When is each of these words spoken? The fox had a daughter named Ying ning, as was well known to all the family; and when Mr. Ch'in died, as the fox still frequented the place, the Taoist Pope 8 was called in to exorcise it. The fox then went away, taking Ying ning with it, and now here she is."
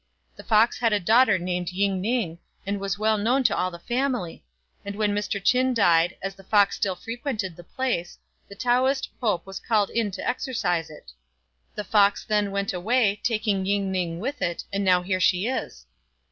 The 0.35 0.41
fox 0.43 0.79
had 0.79 0.93
a 0.93 0.99
daughter 0.99 1.37
named 1.37 1.69
Ying 1.69 2.01
ning, 2.01 2.39
as 2.65 2.75
was 2.77 2.97
well 2.97 3.19
known 3.19 3.43
to 3.43 3.55
all 3.55 3.69
the 3.69 3.77
family; 3.77 4.43
and 4.83 4.95
when 4.95 5.13
Mr. 5.13 5.39
Ch'in 5.39 5.75
died, 5.75 6.17
as 6.23 6.33
the 6.33 6.43
fox 6.43 6.75
still 6.75 6.95
frequented 6.95 7.55
the 7.55 7.63
place, 7.63 8.17
the 8.49 8.55
Taoist 8.55 9.09
Pope 9.19 9.43
8 9.43 9.45
was 9.45 9.59
called 9.59 9.91
in 9.91 10.09
to 10.09 10.27
exorcise 10.27 10.89
it. 10.89 11.11
The 11.75 11.83
fox 11.83 12.25
then 12.25 12.49
went 12.49 12.73
away, 12.73 13.19
taking 13.21 13.63
Ying 13.63 13.91
ning 13.91 14.19
with 14.19 14.41
it, 14.41 14.63
and 14.73 14.83
now 14.83 15.03
here 15.03 15.19
she 15.19 15.45
is." 15.45 15.85